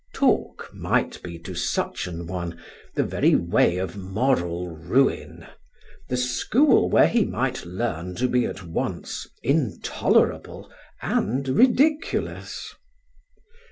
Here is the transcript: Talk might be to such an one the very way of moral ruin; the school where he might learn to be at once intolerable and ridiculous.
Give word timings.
Talk 0.15 0.71
might 0.73 1.21
be 1.21 1.37
to 1.37 1.53
such 1.53 2.07
an 2.07 2.25
one 2.25 2.59
the 2.95 3.03
very 3.03 3.35
way 3.35 3.77
of 3.77 3.95
moral 3.95 4.67
ruin; 4.67 5.45
the 6.09 6.17
school 6.17 6.89
where 6.89 7.05
he 7.07 7.23
might 7.23 7.63
learn 7.65 8.15
to 8.15 8.27
be 8.27 8.47
at 8.47 8.63
once 8.63 9.27
intolerable 9.43 10.71
and 11.03 11.47
ridiculous. 11.47 12.73